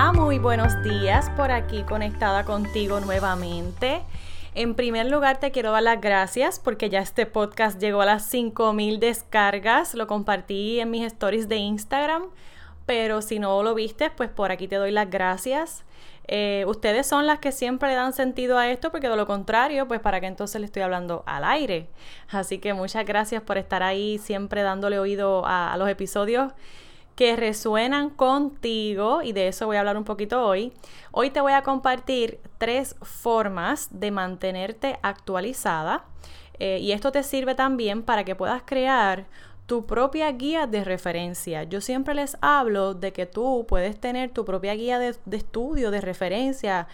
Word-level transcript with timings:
Hola, 0.00 0.12
muy 0.12 0.38
buenos 0.38 0.82
días 0.82 1.28
por 1.36 1.50
aquí 1.50 1.82
conectada 1.82 2.44
contigo 2.44 3.00
nuevamente. 3.00 4.02
En 4.54 4.74
primer 4.74 5.10
lugar 5.10 5.40
te 5.40 5.50
quiero 5.50 5.72
dar 5.72 5.82
las 5.82 6.00
gracias 6.00 6.58
porque 6.58 6.88
ya 6.88 7.00
este 7.00 7.26
podcast 7.26 7.78
llegó 7.78 8.00
a 8.00 8.06
las 8.06 8.24
5000 8.24 8.98
descargas, 8.98 9.94
lo 9.94 10.06
compartí 10.06 10.80
en 10.80 10.90
mis 10.90 11.04
stories 11.04 11.50
de 11.50 11.56
Instagram, 11.56 12.22
pero 12.86 13.20
si 13.20 13.38
no 13.38 13.62
lo 13.62 13.74
viste, 13.74 14.08
pues 14.08 14.30
por 14.30 14.50
aquí 14.50 14.68
te 14.68 14.76
doy 14.76 14.90
las 14.90 15.10
gracias. 15.10 15.84
Eh, 16.28 16.64
ustedes 16.66 17.06
son 17.06 17.26
las 17.26 17.38
que 17.38 17.52
siempre 17.52 17.92
dan 17.92 18.14
sentido 18.14 18.56
a 18.56 18.70
esto 18.70 18.90
porque 18.90 19.10
de 19.10 19.16
lo 19.16 19.26
contrario, 19.26 19.86
pues 19.86 20.00
para 20.00 20.18
qué 20.18 20.28
entonces 20.28 20.62
le 20.62 20.64
estoy 20.64 20.80
hablando 20.80 21.24
al 21.26 21.44
aire. 21.44 21.88
Así 22.30 22.56
que 22.56 22.72
muchas 22.72 23.04
gracias 23.04 23.42
por 23.42 23.58
estar 23.58 23.82
ahí 23.82 24.16
siempre 24.16 24.62
dándole 24.62 24.98
oído 24.98 25.42
a 25.44 25.76
los 25.76 25.90
episodios 25.90 26.52
que 27.14 27.36
resuenan 27.36 28.10
contigo 28.10 29.22
y 29.22 29.32
de 29.32 29.48
eso 29.48 29.66
voy 29.66 29.76
a 29.76 29.80
hablar 29.80 29.96
un 29.96 30.04
poquito 30.04 30.46
hoy. 30.46 30.72
Hoy 31.12 31.30
te 31.30 31.40
voy 31.40 31.52
a 31.52 31.62
compartir 31.62 32.40
tres 32.58 32.96
formas 33.02 33.88
de 33.90 34.10
mantenerte 34.10 34.98
actualizada 35.02 36.04
eh, 36.58 36.78
y 36.80 36.92
esto 36.92 37.12
te 37.12 37.22
sirve 37.22 37.54
también 37.54 38.02
para 38.02 38.24
que 38.24 38.34
puedas 38.34 38.62
crear 38.64 39.26
tu 39.66 39.86
propia 39.86 40.32
guía 40.32 40.66
de 40.66 40.82
referencia. 40.82 41.62
Yo 41.62 41.80
siempre 41.80 42.14
les 42.14 42.36
hablo 42.40 42.94
de 42.94 43.12
que 43.12 43.26
tú 43.26 43.66
puedes 43.68 44.00
tener 44.00 44.30
tu 44.30 44.44
propia 44.44 44.74
guía 44.74 44.98
de, 44.98 45.14
de 45.24 45.36
estudio, 45.36 45.90
de 45.90 46.00
referencia, 46.00 46.88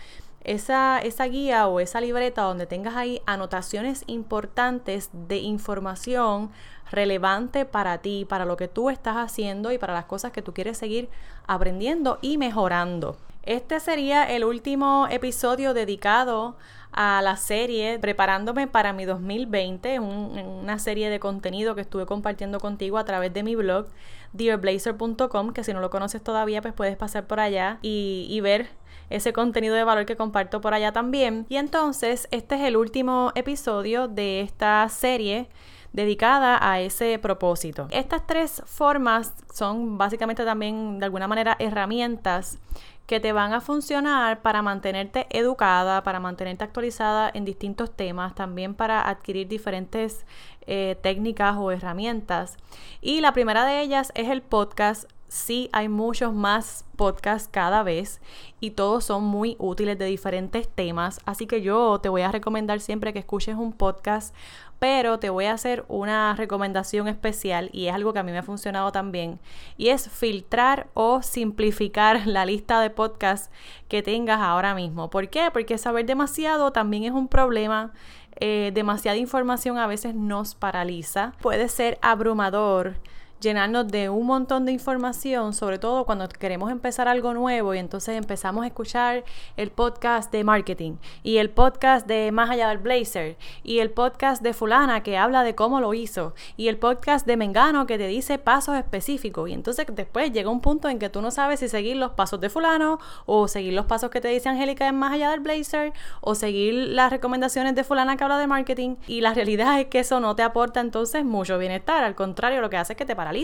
esa, 0.47 0.99
esa, 1.01 1.25
guía 1.27 1.67
o 1.67 1.81
esa 1.81 2.01
libreta 2.01 2.43
donde 2.43 2.67
tengas 2.67 2.97
ahí 2.97 3.21
anotaciones 3.27 4.05
importantes 4.07 5.11
de 5.13 5.39
información 5.39 6.51
relevante 6.91 7.65
para 7.65 7.99
ti, 7.99 8.25
para 8.29 8.45
lo 8.45 8.57
que 8.57 8.69
tú 8.69 8.89
estás 8.89 9.17
haciendo 9.17 9.73
y 9.73 9.79
para 9.79 9.93
las 9.93 10.05
cosas 10.05 10.33
que 10.33 10.43
tú 10.43 10.55
quieres 10.55 10.79
seguir 10.79 11.09
aprendiendo 11.47 12.19
y 12.23 12.39
mejorando. 12.39 13.17
Este 13.43 13.79
sería 13.81 14.25
el 14.25 14.45
último 14.45 15.07
episodio 15.11 15.75
dedicado 15.75 16.57
a 16.93 17.21
la 17.23 17.37
serie 17.37 17.99
Preparándome 17.99 18.67
para 18.67 18.93
mi 18.93 19.05
2020, 19.05 20.01
una 20.01 20.79
serie 20.79 21.11
de 21.11 21.21
contenido 21.21 21.75
que 21.75 21.83
estuve 21.83 22.07
compartiendo 22.07 22.59
contigo 22.59 22.99
a 22.99 23.05
través 23.05 23.33
de 23.33 23.43
mi 23.43 23.55
blog 23.55 23.87
dearblazer.com, 24.33 25.53
que 25.53 25.65
si 25.65 25.73
no 25.73 25.81
lo 25.81 25.91
conoces 25.91 26.23
todavía, 26.23 26.63
pues 26.63 26.75
puedes 26.75 26.97
pasar 26.97 27.27
por 27.27 27.39
allá 27.39 27.79
y, 27.83 28.27
y 28.31 28.41
ver 28.41 28.69
ese 29.11 29.33
contenido 29.33 29.75
de 29.75 29.85
valor 29.85 30.07
que 30.07 30.17
comparto 30.17 30.61
por 30.61 30.75
allá 30.75 30.93
también. 30.93 31.47
Y 31.49 31.57
entonces, 31.57 32.29
este 32.31 32.57
es 32.57 32.63
el 32.63 32.77
último 32.77 33.33
episodio 33.35 34.09
de 34.09 34.41
esta 34.41 34.89
serie 34.89 35.49
dedicada 35.93 36.59
a 36.61 36.81
ese 36.81 37.19
propósito. 37.19 37.89
Estas 37.91 38.27
tres 38.27 38.63
formas 38.67 39.33
son 39.53 39.97
básicamente 39.97 40.45
también 40.45 40.99
de 40.99 41.07
alguna 41.07 41.27
manera 41.27 41.57
herramientas 41.59 42.59
que 43.07 43.21
te 43.21 43.33
van 43.33 43.53
a 43.53 43.61
funcionar 43.61 44.43
para 44.43 44.63
mantenerte 44.63 45.27
educada, 45.31 46.03
para 46.03 46.21
mantenerte 46.21 46.65
actualizada 46.65 47.31
en 47.33 47.45
distintos 47.45 47.97
temas, 47.97 48.35
también 48.35 48.75
para 48.75 49.09
adquirir 49.09 49.49
diferentes 49.49 50.27
eh, 50.67 50.99
técnicas 51.03 51.57
o 51.57 51.71
herramientas. 51.71 52.57
Y 53.01 53.21
la 53.21 53.33
primera 53.33 53.65
de 53.65 53.81
ellas 53.81 54.11
es 54.15 54.29
el 54.29 54.43
podcast 54.43 55.09
sí 55.29 55.69
hay 55.73 55.89
muchos 55.89 56.33
más 56.33 56.85
podcasts 56.97 57.49
cada 57.51 57.83
vez 57.83 58.21
y 58.61 58.71
todos 58.71 59.05
son 59.05 59.25
muy 59.25 59.57
útiles 59.59 59.99
de 59.99 60.07
diferentes 60.07 60.69
temas, 60.69 61.21
así 61.27 61.47
que 61.47 61.63
yo 61.63 61.99
te 62.01 62.09
voy 62.09 62.23
a 62.23 62.33
recomendar 62.33 62.81
siempre 62.81 63.13
que 63.13 63.19
escuches 63.19 63.57
un 63.57 63.73
podcast, 63.73 64.35
pero 64.79 65.19
te 65.19 65.31
voy 65.31 65.47
a 65.47 65.53
hacer 65.53 65.85
una 65.89 66.35
recomendación 66.37 67.09
especial 67.09 67.71
y 67.73 67.87
es 67.87 67.95
algo 67.95 68.13
que 68.13 68.19
a 68.19 68.23
mí 68.23 68.33
me 68.33 68.39
ha 68.39 68.43
funcionado 68.43 68.93
también 68.93 69.39
y 69.77 69.89
es 69.89 70.09
filtrar 70.09 70.89
o 70.95 71.23
simplificar 71.23 72.27
la 72.27 72.45
lista 72.45 72.81
de 72.81 72.91
podcasts 72.91 73.51
que 73.89 74.03
tengas 74.03 74.41
ahora 74.41 74.75
mismo. 74.75 75.11
¿Por 75.11 75.29
qué? 75.29 75.49
Porque 75.53 75.79
saber 75.79 76.07
demasiado 76.07 76.73
también 76.73 77.05
es 77.05 77.13
un 77.13 77.29
problema. 77.29 77.93
Eh, 78.39 78.71
demasiada 78.75 79.17
información 79.17 79.79
a 79.79 79.87
veces 79.87 80.15
nos 80.15 80.55
paraliza. 80.55 81.33
Puede 81.41 81.71
ser 81.71 81.99
abrumador 82.03 82.97
llenarnos 83.41 83.89
de 83.89 84.09
un 84.09 84.27
montón 84.27 84.65
de 84.65 84.73
información, 84.73 85.53
sobre 85.53 85.79
todo 85.79 86.05
cuando 86.07 86.29
queremos 86.29 86.71
empezar 86.71 87.07
algo 87.07 87.35
nuevo 87.35 87.75
y 87.75 87.79
entonces 87.79 88.17
empezamos 88.17 88.65
a 88.65 88.69
escuchar 88.69 89.25
el 89.57 89.71
podcast 89.71 90.33
de 90.33 90.43
marketing 90.43 90.95
y 91.23 91.37
el 91.37 91.51
podcast 91.51 92.07
de 92.07 92.33
Más 92.33 92.51
allá 92.51 92.69
del 92.69 92.79
Blazer 92.79 93.37
y 93.63 93.81
el 93.81 93.91
podcast 93.91 94.43
de 94.43 94.55
fulana 94.55 95.03
que 95.03 95.19
habla 95.19 95.43
de 95.43 95.55
cómo 95.55 95.81
lo 95.81 95.93
hizo 95.95 96.35
y 96.57 96.69
el 96.69 96.79
podcast 96.79 97.27
de 97.27 97.37
Mengano 97.37 97.87
que 97.87 97.99
te 97.99 98.07
dice 98.07 98.39
pasos 98.39 98.77
específicos. 98.77 99.49
Y 99.51 99.53
entonces 99.53 99.87
después 99.93 100.33
llega 100.33 100.51
un 100.51 100.61
punto 100.61 100.89
en 100.89 100.99
que 100.99 101.11
tú 101.11 101.21
no 101.21 101.31
sabes 101.31 101.61
si 101.61 101.69
seguir 101.69 101.97
los 101.97 102.13
pasos 102.13 102.41
de 102.41 102.49
fulano 102.49 102.99
o 103.27 103.49
seguir 103.49 103.75
los 103.75 103.87
pasos 103.87 104.11
que 104.11 104.21
te 104.21 104.29
dice 104.29 104.49
Angélica 104.49 104.89
en 104.89 104.97
Más 104.97 105.13
allá 105.13 105.31
del 105.31 105.41
Blazer 105.41 105.93
o 106.21 106.35
seguir 106.35 106.75
las 106.75 107.11
recomendaciones 107.11 107.75
de 107.75 107.85
fulana 107.85 108.17
que 108.17 108.25
habla 108.25 108.39
de 108.39 108.47
marketing. 108.47 108.97
Y 109.07 109.21
la 109.21 109.35
realidad 109.35 109.79
es 109.79 109.87
que 109.87 110.01
eso 110.01 110.21
no 110.21 110.35
te 110.35 110.43
aporta 110.43 110.81
entonces 110.81 111.25
mucho 111.25 111.59
bienestar, 111.59 112.03
al 112.03 112.15
contrario 112.15 112.61
lo 112.61 112.71
que 112.71 112.77
hace 112.77 112.95
es 112.95 112.97
que 112.97 113.05
te 113.05 113.15
paraliza 113.15 113.36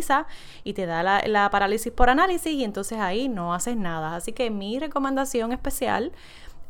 y 0.65 0.73
te 0.73 0.87
da 0.87 1.03
la, 1.03 1.51
parálisis 1.51 1.93
por 1.93 2.11
análisis 2.11 2.53
y 2.53 2.65
entonces 2.65 2.99
ahí 2.99 3.29
no 3.29 3.55
haces 3.55 3.77
nada. 3.77 4.17
Así 4.17 4.33
que 4.33 4.51
mi 4.51 4.79
recomendación 4.79 5.53
especial 5.53 6.13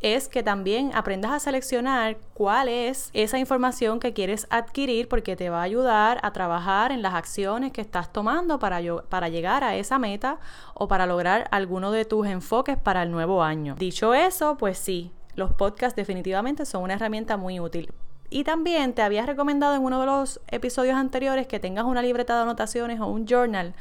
es 0.00 0.28
que 0.28 0.42
también 0.42 0.90
aprendas 0.94 1.30
a 1.30 1.38
seleccionar 1.38 2.16
cuál 2.34 2.68
es 2.68 3.10
esa 3.12 3.38
información 3.38 4.00
que 4.00 4.12
quieres 4.12 4.48
adquirir 4.50 5.08
porque 5.08 5.36
te 5.36 5.48
va 5.48 5.60
a 5.60 5.62
ayudar 5.62 6.18
a 6.22 6.32
trabajar 6.32 6.90
en 6.90 7.02
las 7.02 7.14
acciones 7.14 7.70
que 7.72 7.80
estás 7.80 8.12
tomando 8.12 8.58
para, 8.58 8.80
para 9.08 9.28
llegar 9.28 9.62
a 9.62 9.76
esa 9.76 10.00
meta 10.00 10.38
o 10.74 10.88
para 10.88 11.06
lograr 11.06 11.46
alguno 11.52 11.92
de 11.92 12.04
tus 12.04 12.26
enfoques 12.26 12.76
para 12.76 13.04
el 13.04 13.12
nuevo 13.12 13.44
año. 13.44 13.76
Dicho 13.78 14.12
eso, 14.12 14.56
pues 14.56 14.76
sí, 14.76 15.12
los 15.36 15.52
podcasts 15.52 15.94
definitivamente 15.94 16.66
son 16.66 16.82
una 16.82 16.94
herramienta 16.94 17.36
muy 17.36 17.60
útil. 17.60 17.92
Y 18.32 18.44
también 18.44 18.94
te 18.94 19.02
había 19.02 19.26
recomendado 19.26 19.74
en 19.74 19.82
uno 19.82 20.00
de 20.00 20.06
los 20.06 20.40
episodios 20.48 20.96
anteriores 20.96 21.46
que 21.46 21.60
tengas 21.60 21.84
una 21.84 22.00
libreta 22.00 22.34
de 22.34 22.42
anotaciones 22.42 22.98
o 23.00 23.06
un 23.06 23.26
journal 23.26 23.74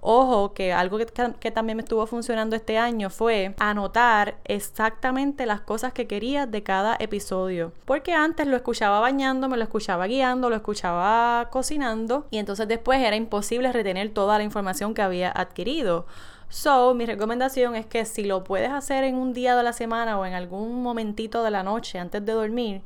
Ojo, 0.00 0.54
que 0.54 0.72
algo 0.72 0.96
que, 0.96 1.50
también 1.50 1.76
me 1.76 1.82
estuvo 1.82 2.06
funcionando 2.06 2.54
este 2.54 2.78
año 2.78 3.10
fue 3.10 3.54
anotar 3.58 4.38
exactamente 4.44 5.44
las 5.44 5.60
cosas 5.60 5.92
que 5.92 6.06
quería 6.06 6.46
de 6.46 6.62
cada 6.62 6.96
episodio. 7.00 7.72
Porque 7.84 8.12
antes 8.12 8.46
lo 8.46 8.56
escuchaba 8.56 9.00
bañando, 9.00 9.48
me 9.48 9.56
lo 9.56 9.64
escuchaba 9.64 10.06
guiando, 10.06 10.50
lo 10.50 10.56
escuchaba 10.56 11.48
cocinando 11.50 12.26
y 12.30 12.38
entonces 12.38 12.68
después 12.68 13.00
era 13.00 13.16
imposible 13.16 13.72
retener 13.72 14.10
toda 14.10 14.38
la 14.38 14.44
información 14.44 14.94
que 14.94 15.02
había 15.02 15.32
adquirido. 15.32 16.06
So, 16.48 16.94
mi 16.94 17.04
recomendación 17.04 17.74
es 17.74 17.84
que 17.84 18.04
si 18.04 18.24
lo 18.24 18.44
puedes 18.44 18.70
hacer 18.70 19.04
en 19.04 19.16
un 19.16 19.34
día 19.34 19.56
de 19.56 19.62
la 19.64 19.72
semana 19.72 20.18
o 20.18 20.24
en 20.24 20.32
algún 20.32 20.82
momentito 20.82 21.42
de 21.42 21.50
la 21.50 21.62
noche 21.62 21.98
antes 21.98 22.24
de 22.24 22.32
dormir, 22.32 22.82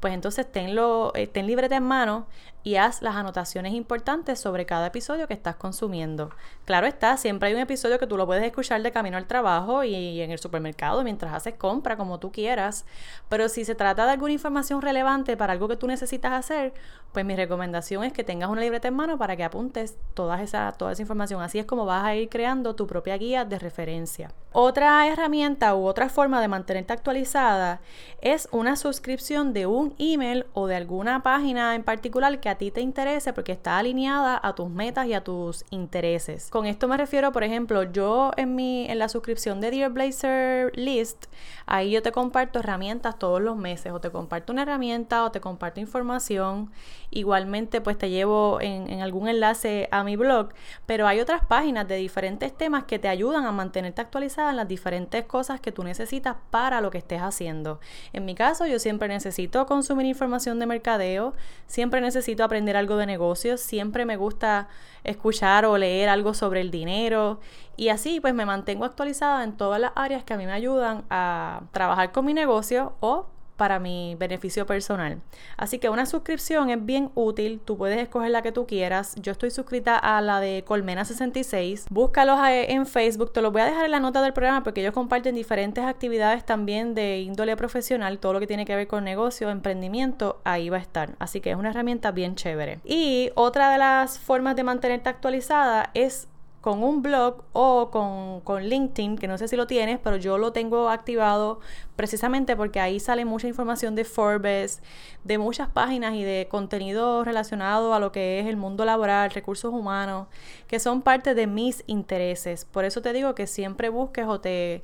pues 0.00 0.14
entonces 0.14 0.50
tenlo, 0.50 1.12
eh, 1.14 1.26
ten 1.26 1.46
libreta 1.46 1.76
en 1.76 1.82
mano 1.82 2.26
y 2.62 2.76
haz 2.76 3.00
las 3.00 3.14
anotaciones 3.14 3.74
importantes 3.74 4.40
sobre 4.40 4.66
cada 4.66 4.88
episodio 4.88 5.28
que 5.28 5.34
estás 5.34 5.54
consumiendo. 5.54 6.30
Claro 6.64 6.86
está, 6.86 7.16
siempre 7.16 7.48
hay 7.48 7.54
un 7.54 7.60
episodio 7.60 7.98
que 7.98 8.08
tú 8.08 8.16
lo 8.16 8.26
puedes 8.26 8.44
escuchar 8.44 8.82
de 8.82 8.90
camino 8.90 9.16
al 9.16 9.26
trabajo 9.26 9.84
y 9.84 10.20
en 10.20 10.32
el 10.32 10.38
supermercado 10.38 11.04
mientras 11.04 11.32
haces 11.32 11.54
compra, 11.54 11.96
como 11.96 12.18
tú 12.18 12.32
quieras, 12.32 12.84
pero 13.28 13.48
si 13.48 13.64
se 13.64 13.76
trata 13.76 14.04
de 14.04 14.12
alguna 14.12 14.32
información 14.32 14.82
relevante 14.82 15.36
para 15.36 15.52
algo 15.52 15.68
que 15.68 15.76
tú 15.76 15.86
necesitas 15.86 16.32
hacer, 16.32 16.74
pues 17.16 17.24
mi 17.24 17.34
recomendación 17.34 18.04
es 18.04 18.12
que 18.12 18.24
tengas 18.24 18.50
una 18.50 18.60
libreta 18.60 18.88
en 18.88 18.94
mano 18.94 19.16
para 19.16 19.38
que 19.38 19.42
apuntes 19.42 19.96
toda 20.12 20.42
esa, 20.42 20.68
esa 20.68 21.00
información. 21.00 21.40
Así 21.40 21.58
es 21.58 21.64
como 21.64 21.86
vas 21.86 22.04
a 22.04 22.14
ir 22.14 22.28
creando 22.28 22.74
tu 22.74 22.86
propia 22.86 23.16
guía 23.16 23.46
de 23.46 23.58
referencia. 23.58 24.34
Otra 24.52 25.06
herramienta 25.06 25.74
u 25.74 25.86
otra 25.86 26.10
forma 26.10 26.42
de 26.42 26.48
mantenerte 26.48 26.92
actualizada 26.92 27.80
es 28.20 28.48
una 28.52 28.76
suscripción 28.76 29.54
de 29.54 29.66
un 29.66 29.94
email 29.98 30.44
o 30.52 30.66
de 30.66 30.76
alguna 30.76 31.22
página 31.22 31.74
en 31.74 31.84
particular 31.84 32.38
que 32.40 32.48
a 32.50 32.56
ti 32.56 32.70
te 32.70 32.82
interese 32.82 33.32
porque 33.32 33.52
está 33.52 33.78
alineada 33.78 34.38
a 34.42 34.54
tus 34.54 34.68
metas 34.68 35.06
y 35.06 35.14
a 35.14 35.24
tus 35.24 35.64
intereses. 35.70 36.48
Con 36.50 36.66
esto 36.66 36.86
me 36.88 36.98
refiero, 36.98 37.32
por 37.32 37.44
ejemplo, 37.44 37.82
yo 37.82 38.32
en 38.36 38.54
mi 38.54 38.86
en 38.90 38.98
la 38.98 39.08
suscripción 39.08 39.60
de 39.62 39.70
Dear 39.70 39.90
Blazer 39.90 40.72
List, 40.74 41.26
ahí 41.64 41.90
yo 41.92 42.02
te 42.02 42.12
comparto 42.12 42.58
herramientas 42.58 43.18
todos 43.18 43.40
los 43.40 43.56
meses 43.56 43.92
o 43.92 44.00
te 44.00 44.10
comparto 44.10 44.52
una 44.52 44.62
herramienta 44.62 45.24
o 45.24 45.30
te 45.30 45.40
comparto 45.40 45.80
información. 45.80 46.70
Igualmente, 47.10 47.80
pues 47.80 47.96
te 47.98 48.10
llevo 48.10 48.58
en, 48.60 49.00
algún 49.00 49.28
enlace 49.28 49.88
a 49.90 50.04
mi 50.04 50.16
blog, 50.16 50.50
pero 50.86 51.06
hay 51.06 51.20
otras 51.20 51.44
páginas 51.44 51.86
de 51.86 51.96
diferentes 51.96 52.56
temas 52.56 52.84
que 52.84 52.98
te 52.98 53.08
ayudan 53.08 53.44
a 53.46 53.52
mantenerte 53.52 54.00
actualizada 54.00 54.50
en 54.50 54.56
las 54.56 54.68
diferentes 54.68 55.24
cosas 55.24 55.60
que 55.60 55.72
tú 55.72 55.84
necesitas 55.84 56.36
para 56.50 56.80
lo 56.80 56.90
que 56.90 56.98
estés 56.98 57.20
haciendo. 57.20 57.80
En 58.12 58.24
mi 58.24 58.34
caso, 58.34 58.66
yo 58.66 58.78
siempre 58.78 59.08
necesito 59.08 59.66
consumir 59.66 60.06
información 60.06 60.58
de 60.58 60.66
mercadeo, 60.66 61.34
siempre 61.66 62.00
necesito 62.00 62.44
aprender 62.44 62.76
algo 62.76 62.96
de 62.96 63.06
negocios, 63.06 63.60
siempre 63.60 64.04
me 64.04 64.16
gusta 64.16 64.68
escuchar 65.04 65.64
o 65.64 65.78
leer 65.78 66.08
algo 66.08 66.34
sobre 66.34 66.60
el 66.60 66.70
dinero 66.70 67.38
y 67.76 67.90
así 67.90 68.20
pues 68.20 68.34
me 68.34 68.46
mantengo 68.46 68.84
actualizada 68.84 69.44
en 69.44 69.56
todas 69.56 69.80
las 69.80 69.92
áreas 69.94 70.24
que 70.24 70.34
a 70.34 70.36
mí 70.36 70.46
me 70.46 70.52
ayudan 70.52 71.04
a 71.10 71.62
trabajar 71.72 72.10
con 72.10 72.24
mi 72.24 72.34
negocio 72.34 72.94
o 73.00 73.26
para 73.56 73.78
mi 73.78 74.14
beneficio 74.18 74.66
personal. 74.66 75.20
Así 75.56 75.78
que 75.78 75.88
una 75.88 76.06
suscripción 76.06 76.70
es 76.70 76.84
bien 76.84 77.10
útil, 77.14 77.60
tú 77.64 77.76
puedes 77.76 77.98
escoger 78.00 78.30
la 78.30 78.42
que 78.42 78.52
tú 78.52 78.66
quieras. 78.66 79.14
Yo 79.16 79.32
estoy 79.32 79.50
suscrita 79.50 79.96
a 79.96 80.20
la 80.20 80.40
de 80.40 80.64
Colmena 80.66 81.04
66. 81.04 81.86
Búscalos 81.90 82.38
en 82.44 82.86
Facebook, 82.86 83.32
te 83.32 83.42
los 83.42 83.52
voy 83.52 83.62
a 83.62 83.66
dejar 83.66 83.84
en 83.84 83.90
la 83.90 84.00
nota 84.00 84.22
del 84.22 84.32
programa 84.32 84.62
porque 84.62 84.80
ellos 84.80 84.94
comparten 84.94 85.34
diferentes 85.34 85.84
actividades 85.84 86.44
también 86.44 86.94
de 86.94 87.20
índole 87.20 87.56
profesional, 87.56 88.18
todo 88.18 88.34
lo 88.34 88.40
que 88.40 88.46
tiene 88.46 88.64
que 88.64 88.76
ver 88.76 88.86
con 88.86 89.04
negocio, 89.04 89.50
emprendimiento, 89.50 90.40
ahí 90.44 90.68
va 90.68 90.76
a 90.76 90.80
estar. 90.80 91.16
Así 91.18 91.40
que 91.40 91.50
es 91.50 91.56
una 91.56 91.70
herramienta 91.70 92.10
bien 92.10 92.34
chévere. 92.34 92.80
Y 92.84 93.30
otra 93.34 93.70
de 93.70 93.78
las 93.78 94.18
formas 94.18 94.56
de 94.56 94.64
mantenerte 94.64 95.08
actualizada 95.08 95.90
es 95.94 96.28
con 96.66 96.82
un 96.82 97.00
blog 97.00 97.44
o 97.52 97.92
con, 97.92 98.40
con, 98.40 98.64
LinkedIn, 98.64 99.18
que 99.18 99.28
no 99.28 99.38
sé 99.38 99.46
si 99.46 99.54
lo 99.54 99.68
tienes, 99.68 100.00
pero 100.02 100.16
yo 100.16 100.36
lo 100.36 100.50
tengo 100.50 100.88
activado 100.88 101.60
precisamente 101.94 102.56
porque 102.56 102.80
ahí 102.80 102.98
sale 102.98 103.24
mucha 103.24 103.46
información 103.46 103.94
de 103.94 104.04
Forbes, 104.04 104.82
de 105.22 105.38
muchas 105.38 105.68
páginas 105.68 106.14
y 106.14 106.24
de 106.24 106.48
contenido 106.50 107.22
relacionado 107.22 107.94
a 107.94 108.00
lo 108.00 108.10
que 108.10 108.40
es 108.40 108.46
el 108.48 108.56
mundo 108.56 108.84
laboral, 108.84 109.30
recursos 109.30 109.72
humanos, 109.72 110.26
que 110.66 110.80
son 110.80 111.02
parte 111.02 111.36
de 111.36 111.46
mis 111.46 111.84
intereses. 111.86 112.64
Por 112.64 112.84
eso 112.84 113.00
te 113.00 113.12
digo 113.12 113.36
que 113.36 113.46
siempre 113.46 113.88
busques 113.88 114.26
o 114.26 114.40
te 114.40 114.82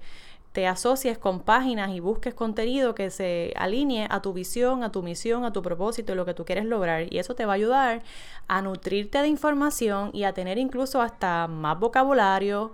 te 0.53 0.67
asocies 0.67 1.19
con 1.19 1.41
páginas 1.41 1.91
y 1.91 2.01
busques 2.01 2.35
contenido 2.35 2.95
que 2.95 3.11
se 3.11 3.53
alinee 3.57 4.07
a 4.11 4.21
tu 4.21 4.35
visión, 4.35 4.85
a 4.85 4.93
tu 4.93 5.03
misión, 5.03 5.45
a 5.45 5.53
tu 5.53 5.63
propósito 5.63 6.13
y 6.13 6.17
lo 6.17 6.27
que 6.27 6.35
tú 6.35 6.45
quieres 6.45 6.67
lograr. 6.67 7.13
Y 7.13 7.19
eso 7.19 7.35
te 7.35 7.47
va 7.47 7.53
a 7.53 7.57
ayudar 7.57 8.03
a 8.49 8.61
nutrirte 8.61 9.19
de 9.19 9.29
información 9.29 10.11
y 10.13 10.25
a 10.25 10.35
tener 10.35 10.59
incluso 10.59 11.01
hasta 11.01 11.49
más 11.49 11.79
vocabulario, 11.81 12.73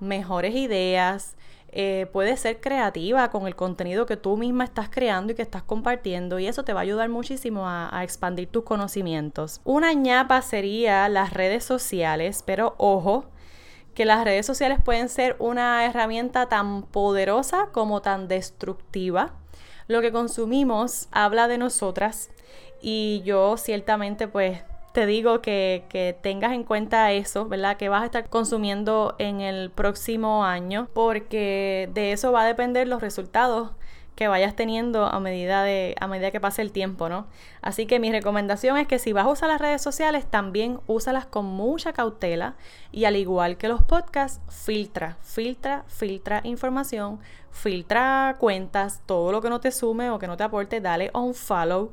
mejores 0.00 0.54
ideas. 0.56 1.36
Eh, 1.72 2.08
puedes 2.12 2.40
ser 2.40 2.60
creativa 2.60 3.30
con 3.30 3.46
el 3.46 3.54
contenido 3.54 4.04
que 4.04 4.16
tú 4.16 4.36
misma 4.36 4.64
estás 4.64 4.88
creando 4.90 5.32
y 5.32 5.36
que 5.36 5.42
estás 5.42 5.62
compartiendo 5.62 6.40
y 6.40 6.48
eso 6.48 6.64
te 6.64 6.72
va 6.72 6.80
a 6.80 6.82
ayudar 6.82 7.08
muchísimo 7.08 7.68
a, 7.68 8.02
expandir 8.02 8.48
tus 8.48 8.64
conocimientos. 8.64 9.60
Una 9.62 9.92
ñapa 9.92 10.42
sería 10.42 11.08
las 11.08 11.32
redes 11.32 11.62
sociales, 11.62 12.42
pero 12.44 12.74
ojo, 12.76 13.26
que 14.00 14.06
las 14.06 14.24
redes 14.24 14.46
sociales 14.46 14.78
pueden 14.82 15.10
ser 15.10 15.36
una 15.38 15.84
herramienta 15.84 16.48
tan 16.48 16.84
poderosa 16.84 17.68
como 17.70 18.00
tan 18.00 18.28
destructiva. 18.28 19.34
Lo 19.88 20.00
que 20.00 20.10
consumimos 20.10 21.06
habla 21.12 21.48
de 21.48 21.58
nosotras 21.58 22.30
y 22.80 23.20
yo 23.26 23.58
ciertamente 23.58 24.26
pues 24.26 24.62
te 24.94 25.04
digo 25.04 25.42
que, 25.42 25.84
que, 25.90 26.16
tengas 26.18 26.52
en 26.52 26.64
cuenta 26.64 27.12
eso, 27.12 27.44
¿verdad? 27.44 27.76
Que 27.76 27.90
vas 27.90 28.00
a 28.00 28.06
estar 28.06 28.30
consumiendo 28.30 29.16
en 29.18 29.42
el 29.42 29.68
próximo 29.68 30.46
año 30.46 30.88
porque 30.94 31.90
de 31.92 32.12
eso 32.12 32.32
va 32.32 32.44
a 32.44 32.46
depender 32.46 32.88
los 32.88 33.02
resultados 33.02 33.72
que 34.14 34.28
vayas 34.28 34.54
teniendo 34.54 35.06
a 35.06 35.18
medida, 35.20 35.62
de, 35.62 35.94
a 36.00 36.06
medida 36.06 36.30
que 36.30 36.40
pase 36.40 36.62
el 36.62 36.72
tiempo, 36.72 37.08
¿no? 37.08 37.26
Así 37.62 37.86
que 37.86 37.98
mi 37.98 38.12
recomendación 38.12 38.76
es 38.76 38.86
que 38.86 38.98
si 38.98 39.12
vas 39.12 39.26
a 39.26 39.30
usar 39.30 39.48
las 39.48 39.60
redes 39.60 39.82
sociales, 39.82 40.26
también 40.26 40.80
úsalas 40.86 41.26
con 41.26 41.46
mucha 41.46 41.92
cautela 41.92 42.54
y 42.92 43.04
al 43.06 43.16
igual 43.16 43.56
que 43.56 43.68
los 43.68 43.82
podcasts, 43.82 44.40
filtra, 44.48 45.16
filtra, 45.22 45.84
filtra 45.88 46.40
información, 46.44 47.18
filtra 47.50 48.36
cuentas, 48.38 49.02
todo 49.06 49.32
lo 49.32 49.40
que 49.40 49.50
no 49.50 49.60
te 49.60 49.72
sume 49.72 50.10
o 50.10 50.18
que 50.18 50.26
no 50.26 50.36
te 50.36 50.44
aporte, 50.44 50.80
dale 50.80 51.10
un 51.14 51.34
follow. 51.34 51.92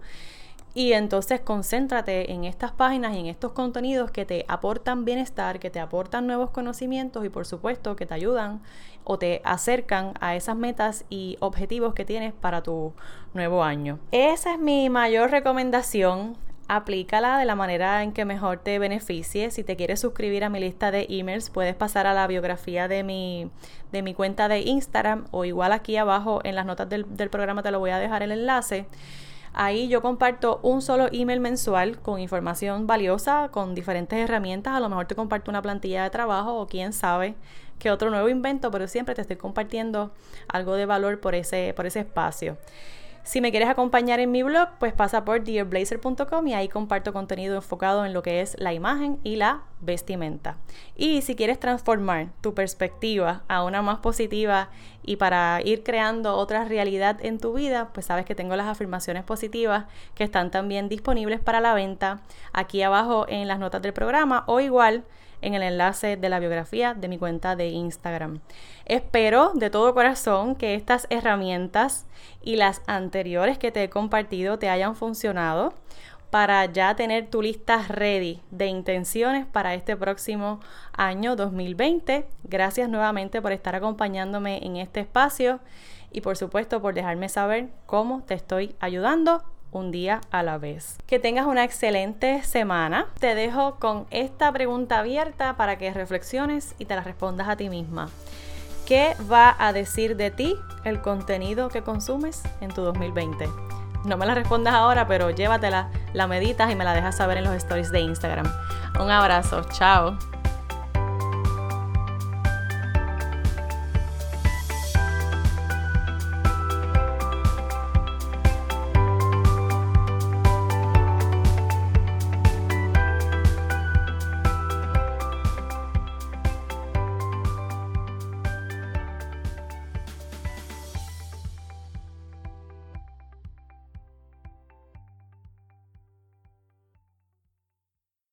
Y 0.77 0.93
entonces 0.93 1.39
concéntrate 1.39 2.31
en 2.31 2.43
estas 2.43 2.71
páginas 2.71 3.15
y 3.15 3.19
en 3.19 3.25
estos 3.25 3.51
contenidos 3.51 4.11
que 4.11 4.25
te 4.25 4.45
aportan 4.47 5.05
bienestar, 5.05 5.57
que 5.57 5.71
te 5.71 5.79
aportan 5.79 6.27
nuevos 6.27 6.51
conocimientos 6.51 7.25
y 7.25 7.29
por 7.29 7.47
supuesto 7.47 7.95
que 7.95 8.05
te 8.05 8.13
ayudan 8.13 8.61
o 9.03 9.17
te 9.17 9.41
acercan 9.43 10.13
a 10.19 10.35
esas 10.35 10.55
metas 10.55 11.03
y 11.09 11.37
objetivos 11.39 11.95
que 11.95 12.05
tienes 12.05 12.31
para 12.31 12.61
tu 12.61 12.93
nuevo 13.33 13.63
año. 13.63 13.97
Esa 14.11 14.53
es 14.53 14.59
mi 14.59 14.87
mayor 14.91 15.31
recomendación. 15.31 16.37
Aplícala 16.67 17.39
de 17.39 17.45
la 17.45 17.55
manera 17.55 18.03
en 18.03 18.11
que 18.13 18.25
mejor 18.25 18.59
te 18.59 18.77
beneficie. 18.77 19.49
Si 19.49 19.63
te 19.63 19.77
quieres 19.77 19.99
suscribir 19.99 20.43
a 20.43 20.49
mi 20.49 20.59
lista 20.59 20.91
de 20.91 21.07
emails, 21.09 21.49
puedes 21.49 21.73
pasar 21.73 22.05
a 22.05 22.13
la 22.13 22.27
biografía 22.27 22.87
de 22.87 23.01
mi, 23.01 23.49
de 23.91 24.03
mi 24.03 24.13
cuenta 24.13 24.47
de 24.47 24.59
Instagram 24.59 25.25
o 25.31 25.43
igual 25.43 25.71
aquí 25.71 25.97
abajo 25.97 26.39
en 26.43 26.53
las 26.53 26.67
notas 26.67 26.87
del, 26.87 27.07
del 27.17 27.31
programa 27.31 27.63
te 27.63 27.71
lo 27.71 27.79
voy 27.79 27.89
a 27.89 27.97
dejar 27.97 28.21
el 28.21 28.31
enlace. 28.31 28.85
Ahí 29.59 29.87
yo 29.87 30.03
comparto 30.03 30.59
un 30.61 30.83
solo 30.83 31.07
email 31.11 31.39
mensual 31.39 31.97
con 31.97 32.19
información 32.19 32.85
valiosa, 32.85 33.49
con 33.51 33.73
diferentes 33.73 34.19
herramientas. 34.19 34.75
A 34.75 34.79
lo 34.79 34.87
mejor 34.87 35.07
te 35.07 35.15
comparto 35.15 35.49
una 35.49 35.63
plantilla 35.63 36.03
de 36.03 36.11
trabajo 36.11 36.59
o 36.59 36.67
quién 36.67 36.93
sabe 36.93 37.33
qué 37.79 37.89
otro 37.89 38.11
nuevo 38.11 38.29
invento, 38.29 38.69
pero 38.69 38.87
siempre 38.87 39.15
te 39.15 39.21
estoy 39.21 39.37
compartiendo 39.37 40.11
algo 40.47 40.75
de 40.75 40.85
valor 40.85 41.19
por 41.19 41.33
ese, 41.33 41.73
por 41.75 41.87
ese 41.87 42.01
espacio. 42.01 42.55
Si 43.27 43.41
me 43.41 43.51
quieres 43.51 43.67
acompañar 43.67 44.21
en 44.21 44.31
mi 44.31 44.41
blog, 44.41 44.69
pues 44.79 44.93
pasa 44.93 45.25
por 45.25 45.43
dearblazer.com 45.43 46.47
y 46.47 46.53
ahí 46.53 46.69
comparto 46.69 47.11
contenido 47.11 47.57
enfocado 47.57 48.05
en 48.05 48.13
lo 48.13 48.23
que 48.23 48.39
es 48.39 48.55
la 48.57 48.71
imagen 48.71 49.19
y 49.21 49.35
la 49.35 49.63
vestimenta. 49.81 50.55
Y 50.95 51.21
si 51.23 51.35
quieres 51.35 51.59
transformar 51.59 52.29
tu 52.39 52.53
perspectiva 52.53 53.41
a 53.49 53.65
una 53.65 53.81
más 53.81 53.97
positiva 53.99 54.69
y 55.03 55.17
para 55.17 55.59
ir 55.61 55.83
creando 55.83 56.37
otra 56.37 56.63
realidad 56.63 57.17
en 57.21 57.37
tu 57.37 57.51
vida, 57.51 57.89
pues 57.93 58.05
sabes 58.05 58.23
que 58.23 58.33
tengo 58.33 58.55
las 58.55 58.67
afirmaciones 58.67 59.25
positivas 59.25 59.87
que 60.15 60.23
están 60.23 60.49
también 60.49 60.87
disponibles 60.87 61.41
para 61.41 61.59
la 61.59 61.73
venta 61.73 62.21
aquí 62.53 62.81
abajo 62.81 63.25
en 63.27 63.49
las 63.49 63.59
notas 63.59 63.81
del 63.81 63.91
programa 63.91 64.45
o 64.47 64.61
igual 64.61 65.03
en 65.41 65.53
el 65.53 65.63
enlace 65.63 66.17
de 66.17 66.29
la 66.29 66.39
biografía 66.39 66.93
de 66.93 67.07
mi 67.07 67.17
cuenta 67.17 67.55
de 67.55 67.67
Instagram. 67.67 68.39
Espero 68.85 69.51
de 69.53 69.69
todo 69.69 69.93
corazón 69.93 70.55
que 70.55 70.75
estas 70.75 71.07
herramientas 71.09 72.05
y 72.41 72.55
las 72.55 72.81
anteriores 72.87 73.57
que 73.57 73.71
te 73.71 73.83
he 73.83 73.89
compartido 73.89 74.59
te 74.59 74.69
hayan 74.69 74.95
funcionado 74.95 75.73
para 76.29 76.65
ya 76.65 76.95
tener 76.95 77.29
tu 77.29 77.41
lista 77.41 77.85
ready 77.87 78.41
de 78.51 78.67
intenciones 78.67 79.45
para 79.45 79.73
este 79.73 79.95
próximo 79.95 80.59
año 80.93 81.35
2020. 81.35 82.27
Gracias 82.43 82.89
nuevamente 82.89 83.41
por 83.41 83.51
estar 83.51 83.75
acompañándome 83.75 84.65
en 84.65 84.77
este 84.77 84.99
espacio 84.99 85.59
y 86.11 86.21
por 86.21 86.37
supuesto 86.37 86.81
por 86.81 86.93
dejarme 86.93 87.29
saber 87.29 87.69
cómo 87.85 88.23
te 88.23 88.33
estoy 88.33 88.75
ayudando 88.79 89.43
un 89.71 89.91
día 89.91 90.21
a 90.31 90.43
la 90.43 90.57
vez. 90.57 90.97
Que 91.07 91.19
tengas 91.19 91.45
una 91.45 91.63
excelente 91.63 92.43
semana. 92.43 93.07
Te 93.19 93.35
dejo 93.35 93.75
con 93.75 94.07
esta 94.11 94.51
pregunta 94.51 94.99
abierta 94.99 95.57
para 95.57 95.77
que 95.77 95.93
reflexiones 95.93 96.75
y 96.77 96.85
te 96.85 96.95
la 96.95 97.01
respondas 97.01 97.47
a 97.47 97.55
ti 97.55 97.69
misma. 97.69 98.09
¿Qué 98.85 99.15
va 99.29 99.55
a 99.59 99.73
decir 99.73 100.15
de 100.15 100.31
ti 100.31 100.55
el 100.85 101.01
contenido 101.01 101.67
que 101.67 101.81
consumes 101.81 102.43
en 102.61 102.73
tu 102.73 102.81
2020? 102.81 103.47
No 104.05 104.15
me 104.15 104.25
la 104.25 104.33
respondas 104.35 104.73
ahora, 104.73 105.07
pero 105.07 105.29
llévatela, 105.31 105.89
la 106.13 106.27
meditas 106.27 106.71
y 106.71 106.75
me 106.75 106.85
la 106.85 106.93
dejas 106.93 107.17
saber 107.17 107.37
en 107.37 107.43
los 107.43 107.53
stories 107.55 107.91
de 107.91 107.99
Instagram. 107.99 108.45
Un 108.99 109.11
abrazo, 109.11 109.63
chao. 109.73 110.17